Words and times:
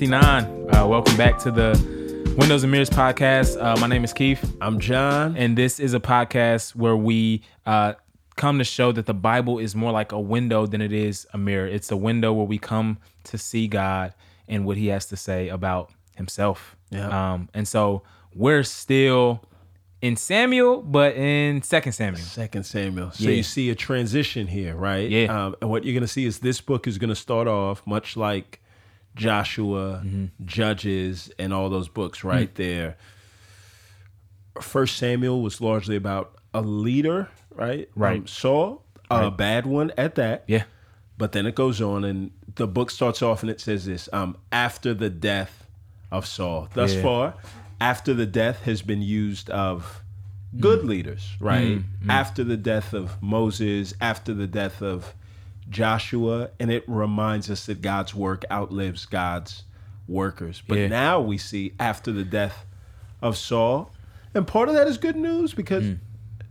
69. 0.00 0.74
Uh, 0.74 0.86
welcome 0.86 1.14
back 1.18 1.36
to 1.38 1.50
the 1.50 1.72
Windows 2.38 2.62
and 2.62 2.72
Mirrors 2.72 2.88
podcast. 2.88 3.62
Uh, 3.62 3.78
my 3.82 3.86
name 3.86 4.02
is 4.02 4.14
Keith, 4.14 4.56
I'm 4.62 4.80
John. 4.80 5.36
and 5.36 5.58
this 5.58 5.78
is 5.78 5.92
a 5.92 6.00
podcast 6.00 6.74
where 6.74 6.96
we 6.96 7.42
uh, 7.66 7.92
come 8.34 8.56
to 8.56 8.64
show 8.64 8.92
that 8.92 9.04
the 9.04 9.12
Bible 9.12 9.58
is 9.58 9.74
more 9.76 9.92
like 9.92 10.12
a 10.12 10.18
window 10.18 10.64
than 10.64 10.80
it 10.80 10.90
is 10.94 11.26
a 11.34 11.36
mirror. 11.38 11.66
It's 11.66 11.90
a 11.90 11.98
window 11.98 12.32
where 12.32 12.46
we 12.46 12.56
come 12.56 12.96
to 13.24 13.36
see 13.36 13.68
God 13.68 14.14
and 14.48 14.64
what 14.64 14.78
He 14.78 14.86
has 14.86 15.04
to 15.08 15.18
say 15.18 15.50
about 15.50 15.92
Himself. 16.16 16.76
Yeah. 16.88 17.32
Um, 17.34 17.50
and 17.52 17.68
so 17.68 18.02
we're 18.34 18.62
still 18.62 19.42
in 20.00 20.16
Samuel, 20.16 20.80
but 20.80 21.14
in 21.14 21.60
Second 21.60 21.92
Samuel. 21.92 22.22
Second 22.24 22.64
Samuel. 22.64 23.10
So 23.10 23.24
Yeah. 23.24 23.32
you 23.32 23.42
see 23.42 23.68
a 23.68 23.74
transition 23.74 24.46
here, 24.46 24.74
right? 24.76 25.10
Yeah. 25.10 25.24
Um, 25.26 25.56
and 25.60 25.68
what 25.68 25.84
you're 25.84 25.92
going 25.92 26.00
to 26.00 26.08
see 26.08 26.24
is 26.24 26.38
this 26.38 26.62
book 26.62 26.86
is 26.88 26.96
going 26.96 27.10
to 27.10 27.14
start 27.14 27.46
off 27.46 27.86
much 27.86 28.16
like 28.16 28.60
Joshua, 29.16 30.02
Mm-hmm. 30.04 30.44
Judges, 30.46 31.30
and 31.38 31.52
all 31.52 31.68
those 31.68 31.88
books 31.88 32.22
right 32.24 32.52
Mm. 32.52 32.56
there. 32.56 32.96
First 34.60 34.96
Samuel 34.96 35.42
was 35.42 35.60
largely 35.60 35.96
about 35.96 36.36
a 36.52 36.60
leader, 36.60 37.28
right? 37.54 37.88
Right. 37.94 38.18
Um, 38.20 38.26
Saul, 38.26 38.84
a 39.10 39.30
bad 39.30 39.66
one 39.66 39.92
at 39.96 40.16
that. 40.16 40.44
Yeah. 40.46 40.64
But 41.16 41.32
then 41.32 41.46
it 41.46 41.54
goes 41.54 41.80
on, 41.80 42.04
and 42.04 42.30
the 42.56 42.66
book 42.66 42.90
starts 42.90 43.22
off, 43.22 43.42
and 43.42 43.50
it 43.50 43.60
says 43.60 43.84
this: 43.86 44.08
um, 44.12 44.36
after 44.52 44.94
the 44.94 45.10
death 45.10 45.66
of 46.10 46.26
Saul. 46.26 46.68
Thus 46.74 46.94
Yeah. 46.94 47.02
far, 47.02 47.34
after 47.80 48.12
the 48.14 48.26
death 48.26 48.62
has 48.64 48.82
been 48.82 49.02
used 49.02 49.48
of 49.50 50.02
Mm. 50.54 50.60
good 50.60 50.84
leaders, 50.84 51.36
right? 51.38 51.82
After 52.08 52.42
the 52.42 52.56
death 52.56 52.92
of 52.92 53.22
Moses, 53.22 53.94
after 54.00 54.34
the 54.34 54.46
death 54.48 54.82
of 54.82 55.14
Joshua, 55.70 56.50
and 56.58 56.70
it 56.70 56.84
reminds 56.86 57.48
us 57.50 57.66
that 57.66 57.80
God's 57.80 58.14
work 58.14 58.44
outlives 58.50 59.06
God's 59.06 59.64
workers. 60.08 60.62
But 60.66 60.78
Yeah. 60.78 60.88
now 60.88 61.20
we 61.20 61.38
see 61.38 61.72
after 61.78 62.10
the 62.12 62.24
death 62.24 62.66
of 63.22 63.36
Saul, 63.36 63.92
and 64.34 64.46
part 64.46 64.68
of 64.68 64.74
that 64.74 64.86
is 64.88 64.98
good 64.98 65.16
news 65.16 65.54
because 65.54 65.84
Mm. 65.84 65.98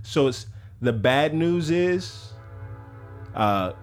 so 0.01 0.27
it's 0.27 0.45
the 0.81 0.93
bad 0.93 1.33
news 1.33 1.69
is 1.69 2.33
uh, 3.35 3.73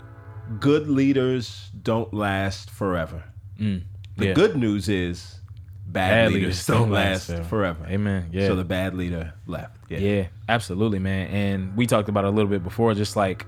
good 0.61 0.89
leaders 0.89 1.71
don't 1.83 2.13
last 2.13 2.71
forever. 2.71 3.23
The 3.59 3.65
Mm. 3.65 3.83
Yeah. 4.19 4.33
good 4.33 4.57
news 4.57 4.89
is 4.89 5.41
bad, 5.87 6.33
leaders, 6.33 6.67
don't 6.67 6.91
last 6.91 7.31
forever. 7.45 7.87
Amen. 7.89 8.27
Yeah. 8.33 8.49
So 8.49 8.57
the 8.57 8.65
bad 8.65 8.95
leader 8.95 9.33
left. 9.47 9.77
Yeah. 9.89 9.99
Yeah, 9.99 10.27
absolutely, 10.49 10.99
man. 10.99 11.29
And 11.29 11.77
we 11.77 11.87
talked 11.87 12.09
about 12.09 12.25
it 12.25 12.29
a 12.29 12.31
little 12.31 12.51
bit 12.51 12.65
before, 12.65 12.93
just 12.95 13.15
like 13.17 13.47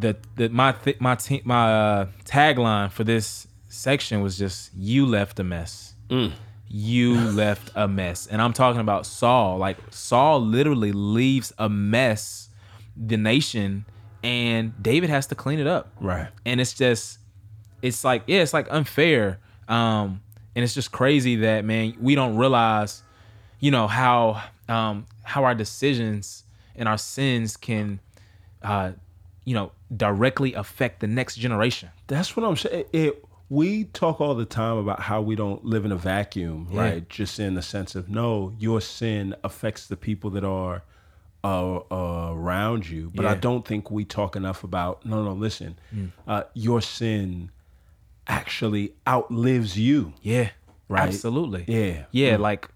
the 0.00 0.16
the 0.36 0.48
my 0.48 0.72
th- 0.72 1.00
my 1.00 1.14
te- 1.14 1.42
my 1.44 1.72
uh, 1.72 2.06
tagline 2.24 2.90
for 2.90 3.04
this 3.04 3.46
section 3.68 4.20
was 4.22 4.36
just 4.38 4.70
"You 4.76 5.06
left 5.06 5.38
a 5.40 5.44
mess." 5.44 5.94
You 6.72 7.14
left 7.42 7.70
a 7.74 7.86
mess, 7.88 8.26
and 8.26 8.40
I'm 8.42 8.52
talking 8.52 8.80
about 8.80 9.06
Saul. 9.06 9.58
Like 9.58 9.76
Saul 9.90 10.40
literally 10.40 10.92
leaves 10.92 11.52
a 11.58 11.68
mess, 11.68 12.48
the 12.96 13.16
nation, 13.16 13.84
and 14.22 14.72
David 14.82 15.10
has 15.10 15.26
to 15.28 15.34
clean 15.34 15.58
it 15.58 15.66
up 15.66 15.92
Right. 16.00 16.28
and 16.44 16.60
it's 16.60 16.72
just 16.74 17.18
it's 17.82 18.04
like 18.04 18.22
yeah 18.26 18.42
it's 18.42 18.52
like 18.52 18.66
unfair 18.70 19.38
um 19.68 20.20
and 20.54 20.62
it's 20.62 20.74
just 20.74 20.92
crazy 20.92 21.36
that 21.36 21.64
man 21.64 21.94
we 21.98 22.14
don't 22.14 22.36
realize 22.36 23.02
you 23.60 23.70
know 23.70 23.86
how 23.86 24.42
um 24.68 25.06
how 25.22 25.44
our 25.44 25.54
decisions 25.54 26.44
and 26.76 26.86
our 26.88 26.98
sins 26.98 27.56
can 27.56 27.98
uh 28.62 28.92
you 29.50 29.54
know 29.58 29.68
directly 30.06 30.50
affect 30.64 30.94
the 31.04 31.06
next 31.18 31.34
generation 31.44 31.88
That's 32.12 32.30
what 32.36 32.44
I'm 32.48 32.56
saying. 32.64 32.84
It, 32.92 33.12
we 33.60 33.68
talk 34.02 34.16
all 34.20 34.36
the 34.44 34.50
time 34.62 34.76
about 34.84 35.00
how 35.08 35.18
we 35.28 35.34
don't 35.42 35.62
live 35.74 35.84
in 35.88 35.92
a 35.98 36.00
vacuum, 36.14 36.58
Yeah. 36.70 36.80
right? 36.82 37.02
Just 37.18 37.34
in 37.46 37.52
the 37.60 37.62
sense 37.74 37.92
of 37.98 38.04
no, 38.08 38.52
your 38.66 38.80
sin 38.80 39.24
affects 39.48 39.82
the 39.92 39.96
people 40.08 40.28
that 40.36 40.44
are 40.60 40.76
uh, 41.42 41.78
uh, 41.90 42.32
around 42.40 42.82
you. 42.94 43.10
But 43.16 43.24
I 43.26 43.30
Yeah. 43.30 43.36
Mm. 43.38 43.40
don't 43.48 43.64
think 43.70 43.90
we 43.90 44.04
talk 44.04 44.36
enough 44.36 44.60
about 44.70 44.94
no, 45.10 45.16
no. 45.28 45.32
Listen, 45.46 45.72
uh, 46.32 46.42
your 46.66 46.80
sin 46.98 47.50
actually 48.28 48.86
outlives 49.14 49.76
you. 49.76 50.12
yeah 50.22 50.50
Right. 50.88 51.08
absolutely 51.08 51.64
Yeah. 51.66 52.04
yeah 52.12 52.36
like 52.36 52.68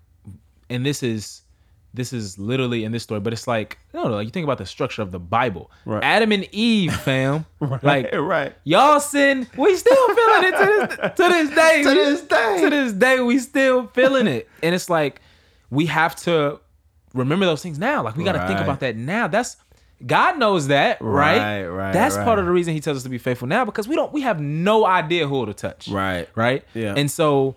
and 0.71 0.85
this 0.85 1.03
is 1.03 1.43
this 1.95 2.13
is 2.13 2.39
literally 2.39 2.83
in 2.85 2.91
this 2.93 3.03
story 3.05 3.21
but 3.21 3.33
it's 3.33 3.47
like 3.47 3.79
no 3.95 4.03
no 4.05 4.17
like 4.17 4.25
you 4.27 4.31
think 4.31 4.45
about 4.45 4.59
the 4.59 4.67
structure 4.67 5.01
of 5.01 5.13
the 5.13 5.19
bible 5.21 5.71
Right. 5.87 6.03
adam 6.05 6.33
and 6.33 6.47
eve 6.53 6.93
fam 6.95 7.47
like 7.83 8.13
right. 8.13 8.55
Y'all 8.65 9.01
sin, 9.01 9.47
we 9.57 9.77
still 9.77 10.07
feeling 10.09 10.45
it 10.45 10.57
to 10.59 10.67
this 10.67 10.97
to 11.17 11.29
this 11.29 11.55
day. 11.55 11.83
To 11.85 11.91
this 11.91 12.21
day. 12.23 12.61
To 12.63 12.71
this 12.71 12.93
day, 12.93 13.21
we 13.21 13.39
still 13.39 13.87
feeling 13.89 14.27
it. 14.27 14.49
And 14.63 14.75
it's 14.75 14.91
like 14.91 15.21
we 15.71 15.87
have 15.87 16.15
to 16.25 16.61
remember 17.15 17.47
those 17.47 17.63
things 17.63 17.79
now. 17.79 18.03
Like 18.03 18.17
we 18.17 18.25
gotta 18.25 18.47
think 18.47 18.61
about 18.61 18.81
that 18.81 18.97
now. 18.97 19.29
That's 19.29 19.57
God 20.05 20.39
knows 20.39 20.67
that, 20.69 21.01
right? 21.01 21.39
Right, 21.39 21.65
right, 21.67 21.93
That's 21.93 22.17
right. 22.17 22.25
part 22.25 22.39
of 22.39 22.45
the 22.45 22.51
reason 22.51 22.75
he 22.75 22.81
tells 22.81 22.97
us 22.99 23.03
to 23.05 23.09
be 23.09 23.17
faithful 23.19 23.47
now 23.49 23.65
because 23.65 23.87
we 23.89 23.95
don't 23.95 24.13
we 24.13 24.21
have 24.23 24.41
no 24.41 24.85
idea 24.85 25.27
who 25.29 25.47
to 25.47 25.55
touch. 25.55 25.89
Right. 25.89 26.29
Right? 26.35 26.65
Yeah. 26.75 26.95
And 26.97 27.11
so 27.11 27.55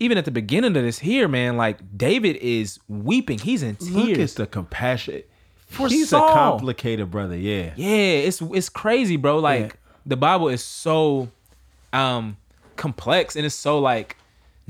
even 0.00 0.16
at 0.18 0.24
the 0.24 0.30
beginning 0.30 0.76
of 0.76 0.82
this 0.82 0.98
here, 1.00 1.28
man, 1.28 1.56
like 1.56 1.78
David 1.96 2.36
is 2.36 2.78
weeping. 2.88 3.38
He's 3.38 3.62
in 3.62 3.76
tears. 3.76 3.92
Look 3.94 4.18
at 4.18 4.30
the 4.30 4.46
compassion. 4.46 5.22
For 5.66 5.88
He's 5.88 6.08
Saul. 6.10 6.28
a 6.30 6.32
complicated 6.32 7.10
brother. 7.10 7.36
Yeah. 7.36 7.72
Yeah, 7.76 7.94
it's 8.26 8.40
it's 8.40 8.68
crazy, 8.68 9.16
bro. 9.16 9.38
Like 9.38 9.60
Yeah. 9.60 9.72
the 10.06 10.16
Bible 10.16 10.48
is 10.48 10.62
so 10.64 11.28
um 11.92 12.36
complex 12.76 13.36
and 13.36 13.44
it's 13.44 13.54
so 13.54 13.78
like 13.78 14.16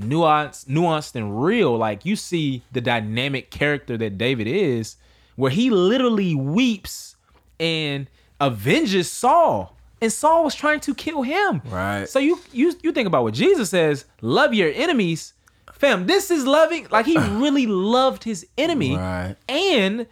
nuanced, 0.00 0.66
nuanced 0.66 1.14
and 1.14 1.42
real. 1.44 1.76
Like 1.76 2.04
you 2.04 2.16
see 2.16 2.62
the 2.72 2.80
dynamic 2.80 3.50
character 3.50 3.96
that 3.98 4.18
David 4.18 4.46
is, 4.48 4.96
where 5.36 5.50
he 5.50 5.70
literally 5.70 6.34
weeps 6.34 7.16
and 7.60 8.08
avenges 8.40 9.10
Saul. 9.10 9.76
And 10.00 10.12
Saul 10.12 10.44
was 10.44 10.54
trying 10.54 10.80
to 10.80 10.94
kill 10.94 11.22
him. 11.22 11.60
Right. 11.66 12.08
So 12.08 12.18
you 12.18 12.40
you 12.52 12.74
you 12.82 12.92
think 12.92 13.06
about 13.06 13.24
what 13.24 13.34
Jesus 13.34 13.70
says, 13.70 14.04
love 14.20 14.54
your 14.54 14.70
enemies. 14.74 15.34
Fam, 15.72 16.06
this 16.06 16.30
is 16.30 16.46
loving. 16.46 16.86
Like 16.90 17.06
he 17.06 17.16
really 17.44 17.66
loved 17.66 18.24
his 18.24 18.46
enemy. 18.56 18.96
Right. 18.96 19.36
And 19.48 20.06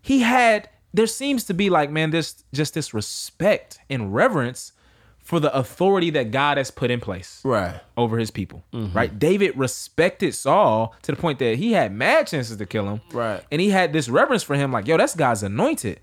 he 0.00 0.20
had 0.20 0.68
there 0.92 1.06
seems 1.08 1.44
to 1.44 1.54
be 1.54 1.68
like 1.70 1.90
man 1.90 2.10
there's 2.10 2.44
just 2.52 2.74
this 2.74 2.94
respect 2.94 3.78
and 3.90 4.14
reverence 4.14 4.72
for 5.18 5.40
the 5.40 5.52
authority 5.56 6.10
that 6.10 6.30
god 6.30 6.56
has 6.58 6.70
put 6.70 6.90
in 6.90 7.00
place 7.00 7.40
Right. 7.44 7.80
over 7.96 8.18
his 8.18 8.30
people 8.30 8.62
mm-hmm. 8.72 8.96
right 8.96 9.18
david 9.18 9.56
respected 9.56 10.34
saul 10.34 10.94
to 11.02 11.12
the 11.12 11.20
point 11.20 11.38
that 11.40 11.56
he 11.56 11.72
had 11.72 11.92
mad 11.92 12.26
chances 12.28 12.56
to 12.58 12.66
kill 12.66 12.88
him 12.88 13.00
Right. 13.12 13.42
and 13.50 13.60
he 13.60 13.70
had 13.70 13.92
this 13.92 14.08
reverence 14.08 14.42
for 14.44 14.54
him 14.54 14.70
like 14.70 14.86
yo 14.86 14.96
that's 14.96 15.16
god's 15.16 15.42
anointed 15.42 15.98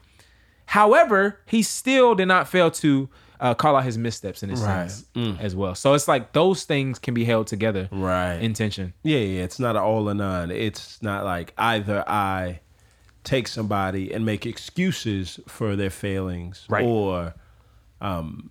however 0.65 1.39
he 1.45 1.61
still 1.61 2.15
did 2.15 2.27
not 2.27 2.47
fail 2.47 2.71
to 2.71 3.09
uh, 3.39 3.53
call 3.55 3.75
out 3.75 3.83
his 3.83 3.97
missteps 3.97 4.43
and 4.43 4.51
his 4.51 4.61
Right. 4.61 4.89
sins 4.91 5.37
as 5.39 5.55
well 5.55 5.73
so 5.75 5.93
it's 5.95 6.07
like 6.07 6.33
those 6.33 6.63
things 6.63 6.99
can 6.99 7.13
be 7.13 7.25
held 7.25 7.47
together 7.47 7.89
Right. 7.91 8.35
Intention. 8.35 8.93
Yeah, 9.03 9.17
yeah, 9.17 9.43
it's 9.43 9.59
not 9.59 9.75
an 9.75 9.81
all 9.81 10.09
or 10.09 10.13
none. 10.13 10.51
It's 10.51 11.01
not 11.01 11.23
like 11.25 11.53
either 11.57 12.03
I 12.07 12.59
take 13.23 13.47
somebody 13.47 14.11
and 14.13 14.25
make 14.25 14.45
excuses 14.45 15.39
for 15.47 15.75
their 15.75 15.89
failings, 15.89 16.65
Right. 16.69 16.85
or 16.85 17.33
um, 17.99 18.49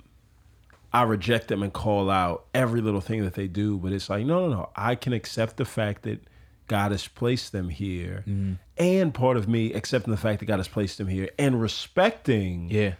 I 0.93 1.03
reject 1.05 1.49
them 1.49 1.63
and 1.63 1.73
call 1.73 2.11
out 2.11 2.47
every 2.55 2.81
little 2.81 3.01
thing 3.01 3.23
that 3.25 3.35
they 3.35 3.47
do. 3.49 3.79
But 3.79 3.93
it's 3.93 4.09
like, 4.11 4.25
no, 4.27 4.49
no, 4.49 4.55
no. 4.55 4.71
I 4.77 4.95
can 4.97 5.13
accept 5.13 5.57
the 5.57 5.65
fact 5.65 6.03
that 6.03 6.21
God 6.67 6.91
has 6.93 7.07
placed 7.09 7.53
them 7.53 7.69
here, 7.69 8.25
Mm-hmm. 8.29 8.55
And 8.81 9.15
part 9.15 9.37
of 9.37 9.47
me 9.47 9.73
accepting 9.75 10.11
the 10.11 10.17
fact 10.17 10.41
that 10.41 10.47
God 10.47 10.59
has 10.59 10.67
placed 10.67 10.99
them 10.99 11.07
here 11.07 11.29
and 11.39 11.61
respecting 11.61 12.69
yeah 12.71 12.95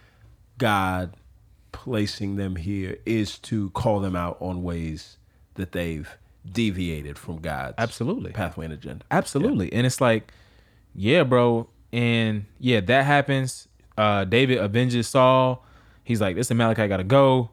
God 0.57 1.15
placing 1.71 2.35
them 2.35 2.55
here 2.55 2.97
is 3.05 3.39
to 3.39 3.71
call 3.71 3.99
them 3.99 4.15
out 4.15 4.37
on 4.39 4.61
ways 4.63 5.17
that 5.55 5.71
they've 5.71 6.09
deviated 6.49 7.17
from 7.17 7.39
God's 7.39 7.75
Absolutely. 7.77 8.31
pathway 8.31 8.65
and 8.65 8.73
agenda. 8.73 9.05
Absolutely. 9.11 9.71
And 9.73 9.85
it's 9.85 10.01
like, 10.01 10.31
yeah, 10.93 11.23
bro. 11.23 11.67
And 11.91 12.45
yeah, 12.59 12.79
that 12.81 13.05
happens. 13.05 13.67
Uh 13.97 14.23
David 14.25 14.59
avenges 14.59 15.07
Saul. 15.07 15.65
He's 16.03 16.21
like, 16.21 16.35
this 16.35 16.51
Amalekite 16.51 16.89
gotta 16.89 17.03
go. 17.03 17.49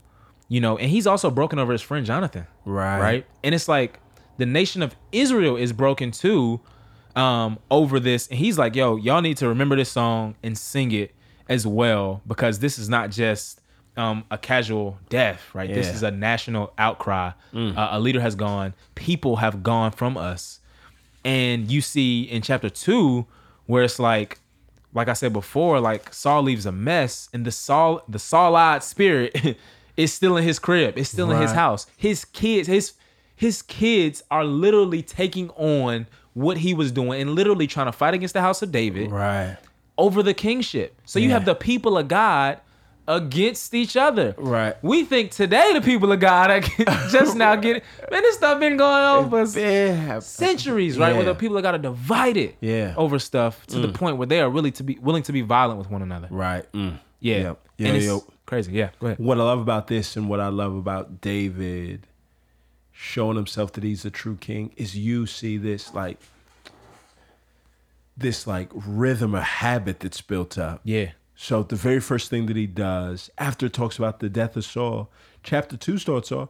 You 0.49 0.61
know, 0.61 0.79
and 0.79 0.91
he's 0.91 1.07
also 1.07 1.31
broken 1.31 1.59
over 1.59 1.73
his 1.73 1.83
friend 1.83 2.05
Jonathan. 2.05 2.47
Right. 2.65 3.01
Right. 3.01 3.27
And 3.43 3.55
it's 3.55 3.69
like 3.69 4.01
the 4.37 4.47
nation 4.47 4.83
of 4.83 4.95
Israel 5.13 5.57
is 5.57 5.73
broken 5.73 6.11
too 6.11 6.61
um 7.19 7.59
over 7.71 7.99
this. 8.01 8.29
And 8.29 8.39
he's 8.39 8.59
like, 8.59 8.75
yo, 8.77 8.97
y'all 8.97 9.21
need 9.21 9.37
to 9.39 9.49
remember 9.49 9.77
this 9.77 9.91
song 9.91 10.35
and 10.43 10.57
sing 10.57 10.93
it 10.93 11.15
as 11.49 11.67
well, 11.67 12.23
because 12.27 12.59
this 12.61 12.79
is 12.79 12.89
not 12.89 13.11
just 13.11 13.61
um, 13.97 14.25
a 14.31 14.39
casual 14.39 14.99
death, 15.09 15.43
right? 15.55 15.69
This 15.75 15.89
is 15.97 16.03
a 16.03 16.11
national 16.11 16.73
outcry. 16.79 17.33
Uh, 17.77 17.89
a 17.93 17.99
leader 18.01 18.21
has 18.21 18.35
gone. 18.37 18.75
People 18.95 19.37
have 19.37 19.63
gone 19.63 19.91
from 19.91 20.17
us 20.17 20.61
and 21.25 21.69
you 21.71 21.81
see 21.81 22.23
in 22.23 22.41
chapter 22.43 22.71
two 22.71 23.27
where 23.67 23.83
it's 23.83 23.99
like 23.99 24.39
like 24.95 25.09
i 25.09 25.13
said 25.13 25.33
before 25.33 25.81
like 25.81 26.15
saul 26.15 26.43
leaves 26.45 26.65
a 26.65 26.71
mess 26.73 27.29
and 27.33 27.45
the 27.45 27.51
saul 27.51 28.01
the 28.09 28.21
saul-eyed 28.21 28.85
spirit 28.85 29.57
is 29.97 30.13
still 30.13 30.37
in 30.37 30.45
his 30.45 30.61
crib 30.61 30.97
it's 30.97 31.11
still 31.11 31.31
in 31.33 31.37
his 31.43 31.51
house 31.57 31.87
his 31.97 32.25
kids 32.25 32.69
his 32.69 32.93
his 33.35 33.63
kids 33.63 34.23
are 34.31 34.45
literally 34.45 35.03
taking 35.03 35.51
on 35.51 36.07
what 36.39 36.57
he 36.59 36.75
was 36.75 36.93
doing 36.93 37.21
and 37.21 37.31
literally 37.35 37.67
trying 37.67 37.87
to 37.87 37.93
fight 37.93 38.15
against 38.15 38.35
the 38.35 38.41
house 38.41 38.63
of 38.63 38.71
David 38.73 39.11
Right. 39.11 39.57
over 39.97 40.09
over 40.09 40.23
the 40.23 40.35
kingship. 40.35 41.01
So 41.05 41.19
you 41.19 41.29
Yeah. 41.29 41.35
have 41.35 41.45
the 41.45 41.55
people 41.57 41.99
of 41.99 42.07
God 42.09 42.59
against 43.09 43.75
each 43.75 43.97
other. 43.97 44.35
Right. 44.37 44.77
We 44.83 45.05
think 45.05 45.31
today 45.31 45.71
the 45.73 45.81
people 45.81 46.13
of 46.13 46.21
God 46.21 46.51
are 46.51 46.61
just 47.11 47.35
now 47.37 47.57
getting 47.65 47.83
man, 48.11 48.23
this 48.23 48.37
stuff 48.37 48.61
been 48.61 48.77
going 48.77 49.05
on 49.05 49.31
for 49.31 49.59
Yeah. 49.59 50.19
centuries, 50.21 50.99
right? 50.99 51.15
Where 51.17 51.25
the 51.25 51.35
people 51.35 51.57
of 51.57 51.63
God 51.63 51.75
are 51.75 51.79
divided 51.79 52.55
Yeah. 52.61 52.93
over 52.97 53.19
stuff 53.19 53.67
to 53.69 53.79
the 53.81 53.89
point 53.89 54.19
where 54.19 54.27
they 54.27 54.41
are 54.41 54.51
really 54.51 54.71
to 54.73 54.83
be 54.83 54.99
willing 55.01 55.23
to 55.25 55.33
be 55.33 55.41
violent 55.41 55.79
with 55.79 55.91
one 55.91 56.03
another. 56.03 56.29
Right. 56.31 56.71
Mm. 56.73 56.99
Yeah. 57.21 57.37
Yep. 57.39 57.59
Yo, 57.79 57.87
and 57.87 57.97
it's 57.97 58.07
yo. 58.07 58.25
crazy. 58.47 58.73
Yeah. 58.73 58.91
Go 59.01 59.07
ahead. 59.07 59.19
What 59.19 59.39
I 59.39 59.43
love 59.45 59.61
about 59.61 59.87
this 59.87 60.17
and 60.17 60.29
what 60.29 60.41
I 60.41 60.49
love 60.49 60.77
about 60.77 61.21
David 61.21 62.07
showing 63.01 63.37
himself 63.37 63.73
that 63.73 63.85
he's 63.85 64.05
a 64.05 64.11
true 64.11 64.37
king 64.37 64.73
is 64.77 64.97
you 64.97 65.25
see 65.25 65.57
this 65.57 65.95
like 65.95 66.19
this 68.17 68.45
like 68.45 68.69
rhythm 68.75 69.37
or 69.37 69.41
habit 69.41 70.01
that's 70.01 70.21
built 70.21 70.59
up. 70.59 70.81
Yeah. 70.83 71.13
So 71.37 71.63
the 71.63 71.77
very 71.77 72.01
first 72.01 72.29
thing 72.29 72.47
that 72.47 72.57
he 72.57 72.67
does 72.67 73.31
after 73.39 73.67
it 73.67 73.73
talks 73.73 73.99
about 73.99 74.19
the 74.19 74.29
death 74.29 74.57
of 74.57 74.65
Saul, 74.65 75.13
chapter 75.45 75.77
two 75.77 75.97
starts 75.99 76.33
off, 76.33 76.49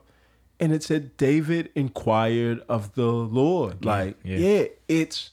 and 0.58 0.72
it 0.72 0.82
said 0.82 1.18
David 1.18 1.68
inquired 1.74 2.62
of 2.66 2.94
the 2.94 3.12
Lord. 3.12 3.84
like, 3.84 4.16
yeah. 4.24 4.38
yeah, 4.38 4.64
it's 4.88 5.32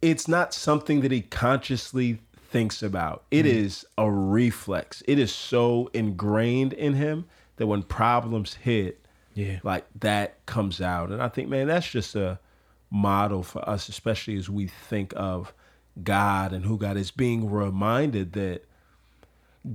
it's 0.00 0.28
not 0.28 0.54
something 0.54 1.00
that 1.00 1.10
he 1.10 1.22
consciously 1.22 2.20
thinks 2.36 2.84
about. 2.84 3.24
It 3.32 3.46
mm. 3.46 3.48
is 3.48 3.84
a 3.98 4.08
reflex. 4.08 5.02
It 5.08 5.18
is 5.18 5.34
so 5.34 5.90
ingrained 5.92 6.72
in 6.72 6.94
him 6.94 7.24
that 7.56 7.66
when 7.66 7.82
problems 7.82 8.54
hit, 8.54 9.04
Yeah. 9.38 9.60
like 9.62 9.86
that 10.00 10.44
comes 10.46 10.80
out. 10.80 11.10
And 11.10 11.22
I 11.22 11.28
think, 11.28 11.48
man, 11.48 11.68
that's 11.68 11.88
just 11.88 12.16
a 12.16 12.40
model 12.90 13.44
for 13.44 13.66
us, 13.68 13.88
especially 13.88 14.36
as 14.36 14.50
we 14.50 14.66
think 14.66 15.12
of 15.14 15.52
God 16.02 16.52
and 16.52 16.64
who 16.64 16.76
God 16.76 16.96
is, 16.96 17.12
being 17.12 17.48
reminded 17.48 18.32
that 18.32 18.64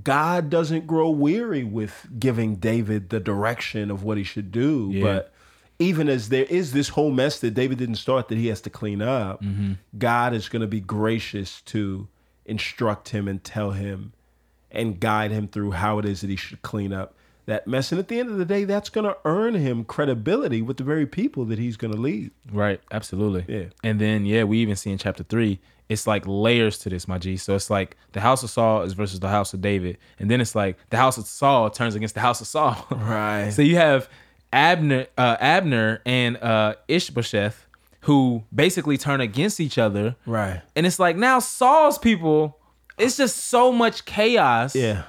God 0.02 0.50
doesn't 0.50 0.86
grow 0.86 1.08
weary 1.08 1.64
with 1.64 2.08
giving 2.18 2.56
David 2.56 3.08
the 3.08 3.20
direction 3.20 3.90
of 3.90 4.02
what 4.02 4.18
he 4.18 4.24
should 4.24 4.52
do. 4.52 4.90
Yeah. 4.92 5.02
But 5.02 5.32
even 5.78 6.10
as 6.10 6.28
there 6.28 6.44
is 6.44 6.72
this 6.72 6.90
whole 6.90 7.10
mess 7.10 7.38
that 7.40 7.54
David 7.54 7.78
didn't 7.78 7.96
start 7.96 8.28
that 8.28 8.36
he 8.36 8.48
has 8.48 8.60
to 8.62 8.70
clean 8.70 9.00
up, 9.00 9.42
mm-hmm. 9.42 9.72
God 9.96 10.34
is 10.34 10.50
going 10.50 10.62
to 10.62 10.68
be 10.68 10.80
gracious 10.80 11.62
to 11.62 12.06
instruct 12.44 13.08
him 13.08 13.28
and 13.28 13.42
tell 13.42 13.70
him 13.70 14.12
and 14.70 15.00
guide 15.00 15.30
him 15.30 15.48
through 15.48 15.70
how 15.70 15.98
it 15.98 16.04
is 16.04 16.20
that 16.20 16.28
he 16.28 16.36
should 16.36 16.60
clean 16.60 16.92
up 16.92 17.14
that 17.46 17.66
mess. 17.66 17.92
And 17.92 17.98
at 17.98 18.08
the 18.08 18.18
end 18.18 18.30
of 18.30 18.38
the 18.38 18.44
day, 18.44 18.64
that's 18.64 18.88
going 18.88 19.04
to 19.04 19.16
earn 19.24 19.54
him 19.54 19.84
credibility 19.84 20.62
with 20.62 20.76
the 20.76 20.84
very 20.84 21.06
people 21.06 21.44
that 21.46 21.58
he's 21.58 21.76
going 21.76 21.92
to 21.92 22.00
lead. 22.00 22.30
Right. 22.50 22.80
Absolutely. 22.90 23.44
Yeah. 23.48 23.66
And 23.82 24.00
then 24.00 24.24
yeah, 24.26 24.44
we 24.44 24.58
even 24.58 24.76
see 24.76 24.90
in 24.90 24.98
chapter 24.98 25.22
three, 25.22 25.60
it's 25.88 26.06
like 26.06 26.24
layers 26.26 26.78
to 26.78 26.88
this, 26.88 27.06
my 27.06 27.18
G. 27.18 27.36
So 27.36 27.54
it's 27.54 27.70
like 27.70 27.96
the 28.12 28.20
house 28.20 28.42
of 28.42 28.50
Saul 28.50 28.82
is 28.82 28.94
versus 28.94 29.20
the 29.20 29.28
house 29.28 29.52
of 29.52 29.60
David, 29.60 29.98
and 30.18 30.30
then 30.30 30.40
it's 30.40 30.54
like 30.54 30.78
the 30.90 30.96
house 30.96 31.18
of 31.18 31.26
Saul 31.26 31.68
turns 31.70 31.94
against 31.94 32.14
the 32.14 32.22
house 32.22 32.40
of 32.40 32.46
Saul. 32.46 32.86
Right. 32.90 33.50
so 33.52 33.60
you 33.60 33.76
have 33.76 34.08
Abner, 34.52 35.06
uh, 35.18 35.36
Abner 35.40 36.00
and 36.06 36.38
uh, 36.38 36.76
Ishbosheth, 36.88 37.66
who 38.00 38.44
basically 38.54 38.96
turn 38.96 39.20
against 39.20 39.60
each 39.60 39.76
other. 39.76 40.16
Right. 40.24 40.62
And 40.74 40.86
it's 40.86 40.98
like 40.98 41.16
now 41.16 41.38
Saul's 41.38 41.98
people, 41.98 42.58
it's 42.96 43.18
just 43.18 43.36
so 43.36 43.70
much 43.70 44.06
chaos. 44.06 44.74
Yeah. 44.74 45.04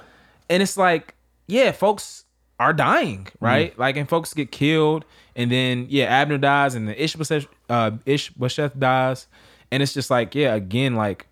And 0.50 0.62
it's 0.62 0.76
like, 0.76 1.14
yeah, 1.46 1.72
folks 1.72 2.25
are 2.58 2.72
dying, 2.72 3.26
right? 3.40 3.78
Like, 3.78 3.96
and 3.96 4.08
folks 4.08 4.32
get 4.34 4.50
killed, 4.50 5.04
and 5.34 5.50
then 5.50 5.86
yeah, 5.88 6.04
Abner 6.06 6.38
dies, 6.38 6.74
and 6.74 6.88
the 6.88 7.02
Ishbosheth, 7.02 7.46
uh, 7.68 7.92
Ishbosheth 8.06 8.78
dies, 8.78 9.26
and 9.70 9.82
it's 9.82 9.92
just 9.92 10.10
like, 10.10 10.34
yeah, 10.34 10.54
again, 10.54 10.94
like 10.94 11.26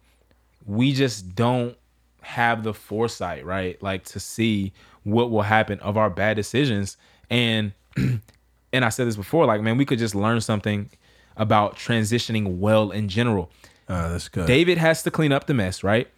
we 0.66 0.92
just 0.92 1.34
don't 1.34 1.76
have 2.22 2.62
the 2.62 2.74
foresight, 2.74 3.44
right? 3.44 3.82
Like 3.82 4.04
to 4.06 4.20
see 4.20 4.72
what 5.04 5.30
will 5.30 5.42
happen 5.42 5.78
of 5.80 5.96
our 5.96 6.10
bad 6.10 6.36
decisions, 6.36 6.96
and 7.30 7.72
and 7.96 8.84
I 8.84 8.88
said 8.90 9.06
this 9.06 9.16
before, 9.16 9.46
like 9.46 9.62
man, 9.62 9.76
we 9.78 9.84
could 9.84 9.98
just 9.98 10.14
learn 10.14 10.40
something 10.40 10.90
about 11.36 11.76
transitioning 11.76 12.58
well 12.58 12.90
in 12.90 13.08
general. 13.08 13.50
Uh, 13.88 14.08
that's 14.10 14.28
good. 14.28 14.46
David 14.46 14.78
has 14.78 15.02
to 15.02 15.10
clean 15.10 15.32
up 15.32 15.46
the 15.46 15.54
mess, 15.54 15.82
right? 15.82 16.08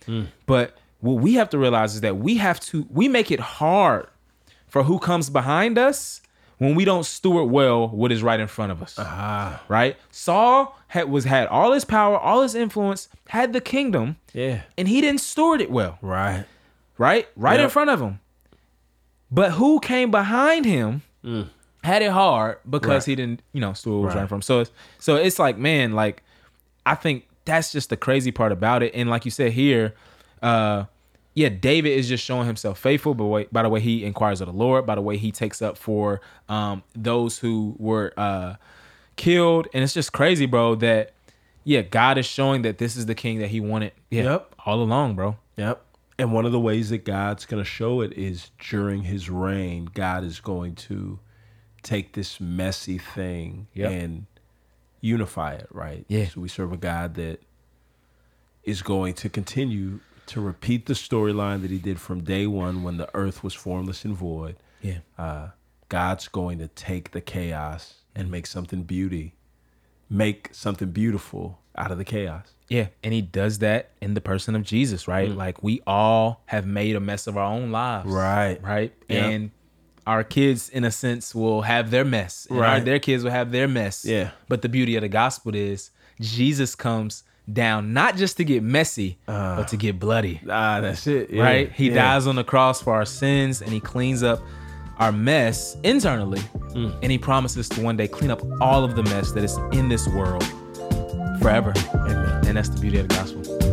But 0.47 0.77
what 1.01 1.15
we 1.15 1.35
have 1.35 1.51
to 1.51 1.59
realize 1.59 1.95
is 1.95 2.01
that 2.03 2.17
we 2.19 2.37
have 2.39 2.59
to 2.61 2.87
we 2.91 3.09
make 3.09 3.31
it 3.31 3.41
hard 3.41 4.09
for 4.77 4.83
who 4.83 4.99
comes 4.99 5.31
behind 5.31 5.79
us 5.79 6.21
when 6.59 6.75
we 6.75 6.85
don't 6.85 7.07
steward 7.07 7.51
well 7.51 7.89
what 7.89 8.13
is 8.13 8.23
right 8.23 8.39
in 8.39 8.47
front 8.47 8.71
of 8.71 8.83
us. 8.83 8.95
ah. 8.99 9.63
Right? 9.69 9.97
Saul 10.11 10.79
had 10.89 11.09
was 11.09 11.25
had 11.25 11.47
all 11.49 11.73
his 11.73 11.87
power, 11.87 12.19
all 12.19 12.43
his 12.43 12.55
influence, 12.55 13.09
had 13.29 13.55
the 13.55 13.61
kingdom, 13.63 14.17
Yeah. 14.35 14.65
and 14.77 14.87
he 14.87 15.01
didn't 15.01 15.23
steward 15.23 15.63
it 15.63 15.71
well. 15.71 15.97
Right. 16.03 16.45
Right? 16.99 17.27
Right 17.37 17.59
in 17.59 17.71
front 17.71 17.89
of 17.89 18.03
him. 18.03 18.21
But 19.31 19.53
who 19.53 19.81
came 19.81 20.11
behind 20.11 20.67
him 20.67 21.01
had 21.83 22.03
it 22.03 22.11
hard 22.11 22.59
because 22.69 22.89
Right. 22.91 23.05
he 23.13 23.15
didn't, 23.17 23.41
you 23.55 23.63
know, 23.63 23.73
steward 23.73 23.97
what 24.01 24.05
was 24.09 24.15
right 24.15 24.17
Right. 24.17 24.23
in 24.25 24.29
front 24.29 24.45
of 24.45 24.51
him. 24.51 24.57
So 24.57 24.61
it's 24.61 24.71
so 24.99 25.17
it's 25.17 25.39
like, 25.39 25.57
man, 25.57 25.93
like 25.93 26.23
I 26.85 26.97
think 26.97 27.27
that's 27.47 27.73
just 27.73 27.89
the 27.89 27.97
crazy 27.97 28.31
part 28.31 28.53
about 28.53 28.83
it. 28.83 28.93
And 28.95 29.09
like 29.09 29.25
you 29.25 29.31
said 29.31 29.53
here, 29.53 29.95
uh, 30.43 30.85
yeah, 31.37 31.51
David 31.51 31.91
is 31.91 32.09
just 32.09 32.25
showing 32.25 32.47
himself 32.47 32.79
faithful, 32.79 33.15
but 33.15 33.27
way, 33.27 33.47
by 33.53 33.63
the 33.63 33.69
way 33.69 33.79
he 33.79 34.05
inquires 34.05 34.41
of 34.41 34.47
the 34.47 34.55
Lord, 34.55 34.87
by 34.87 34.95
the 34.95 35.03
way 35.03 35.19
he 35.19 35.31
takes 35.31 35.61
up 35.61 35.77
for 35.77 36.23
um, 36.49 36.83
those 36.95 37.39
who 37.39 37.77
were 37.79 38.15
uh, 38.17 38.55
killed, 39.17 39.69
and 39.75 39.85
it's 39.85 39.93
just 39.93 40.13
crazy, 40.15 40.47
bro. 40.47 40.75
That 40.77 41.13
yeah, 41.63 41.83
God 41.83 42.17
is 42.17 42.25
showing 42.25 42.63
that 42.63 42.79
this 42.79 42.97
is 42.97 43.05
the 43.05 43.15
king 43.15 43.39
that 43.41 43.49
He 43.49 43.61
wanted. 43.61 43.93
Yeah, 44.11 44.23
Yep. 44.23 44.55
all 44.65 44.83
along, 44.83 45.15
bro. 45.15 45.37
Yep. 45.59 45.83
And 46.19 46.33
one 46.33 46.47
of 46.47 46.53
the 46.53 46.61
ways 46.61 46.89
that 46.89 47.05
God's 47.05 47.45
going 47.45 47.63
to 47.63 47.69
show 47.69 48.01
it 48.01 48.15
is 48.15 48.51
during 48.71 49.03
his 49.03 49.29
reign, 49.29 49.91
God 49.93 50.25
is 50.25 50.41
going 50.41 50.75
to 50.77 51.19
take 51.83 52.15
this 52.15 52.41
messy 52.41 52.97
thing 52.97 53.67
Yep. 53.75 53.91
and 53.93 54.27
unify 55.03 55.53
it, 55.53 55.67
right? 55.71 56.07
Yeah. 56.09 56.29
So 56.29 56.41
we 56.41 56.49
serve 56.49 56.73
a 56.73 56.79
God 56.79 57.15
that 57.17 57.43
is 58.65 58.81
going 58.81 59.13
to 59.15 59.29
continue 59.29 60.01
to 60.27 60.41
repeat 60.41 60.87
the 60.87 60.95
storyline 60.95 61.63
that 61.63 61.71
he 61.71 61.79
did 61.79 62.01
from 62.01 62.23
day 62.25 62.47
one 62.47 62.83
when 62.83 62.97
the 62.97 63.09
earth 63.15 63.45
was 63.45 63.55
formless 63.55 64.05
and 64.05 64.15
void. 64.17 64.57
Yeah, 64.83 64.99
Uh, 65.19 65.49
God's 65.89 66.29
going 66.29 66.59
to 66.59 66.69
take 66.69 67.13
the 67.13 67.21
chaos 67.21 67.95
and 68.15 68.31
make 68.31 68.47
something 68.47 68.83
beauty, 68.83 69.35
make 70.11 70.49
something 70.53 70.91
beautiful 70.91 71.61
out 71.77 71.91
of 71.91 71.99
the 71.99 72.05
chaos. 72.05 72.53
yeah, 72.69 72.89
and 73.05 73.13
He 73.15 73.21
does 73.23 73.59
that 73.61 73.91
in 74.01 74.15
the 74.15 74.21
person 74.21 74.57
of 74.57 74.63
Jesus, 74.65 75.07
right? 75.07 75.31
Like 75.31 75.63
we 75.63 75.81
all 75.87 76.43
have 76.47 76.67
made 76.67 76.97
a 76.97 77.01
mess 77.01 77.27
of 77.27 77.37
our 77.37 77.45
own 77.53 77.71
lives, 77.71 78.09
Right. 78.11 78.61
Right, 78.63 78.93
Yep. 79.09 79.25
and 79.25 79.51
our 80.07 80.25
kids, 80.25 80.69
in 80.69 80.85
a 80.85 80.91
sense, 80.91 81.35
will 81.35 81.63
have 81.63 81.91
their 81.91 82.05
mess, 82.05 82.47
and 82.51 82.59
our- 82.59 82.65
Right. 82.65 82.85
their 82.85 82.99
kids 82.99 83.23
will 83.25 83.31
have 83.33 83.53
their 83.53 83.69
mess. 83.69 84.05
Yeah. 84.05 84.31
But 84.49 84.63
the 84.63 84.69
beauty 84.69 84.97
of 84.97 85.03
the 85.03 85.09
gospel 85.09 85.55
is 85.55 85.91
Jesus 86.21 86.75
comes 86.75 87.23
down 87.53 87.93
not 87.93 88.17
just 88.17 88.37
to 88.39 88.45
get 88.45 88.63
messy, 88.63 89.19
but 89.27 89.69
to 89.69 89.77
get 89.77 89.99
bloody. 89.99 90.41
Ah, 90.49 90.81
that's 90.81 91.07
it. 91.07 91.31
yeah, 91.31 91.43
right? 91.43 91.73
He 91.73 91.89
yeah. 91.89 91.95
dies 91.95 92.27
on 92.27 92.37
the 92.37 92.45
cross 92.45 92.83
for 92.83 92.95
our 92.95 93.05
sins 93.05 93.63
and 93.63 93.73
he 93.73 93.81
cleans 93.81 94.23
up 94.23 94.41
our 94.99 95.13
mess 95.13 95.77
internally. 95.83 96.41
Mm. 96.75 96.99
And 97.03 97.13
he 97.13 97.19
promises 97.19 97.69
to 97.71 97.83
one 97.83 97.97
day 97.97 98.09
clean 98.09 98.31
up 98.31 98.43
all 98.61 98.85
of 98.85 98.97
the 98.97 99.03
mess 99.05 99.33
that 99.33 99.45
is 99.45 99.57
in 99.73 99.89
this 99.89 100.07
world 100.09 100.45
forever. 101.41 101.73
Amen. 101.95 102.47
And 102.47 102.57
that's 102.57 102.69
the 102.69 102.81
beauty 102.81 102.99
of 102.99 103.09
the 103.09 103.15
gospel. 103.15 103.66